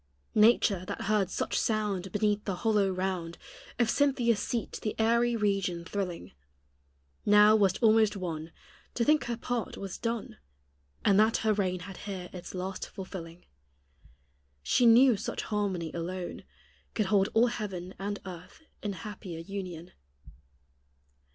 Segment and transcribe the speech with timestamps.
[0.33, 3.37] Nature, that heard such sound Beneath the hollow round
[3.77, 6.31] Of Cynthia's seat the airy region thrilling,
[7.23, 8.51] Now was almost won
[8.95, 10.37] To think her part was done.
[11.05, 13.45] And that her reign had here its last fulfilling;
[14.63, 16.45] She knew such harmony alone
[16.95, 19.91] Could hold all heaven and earth in happier union.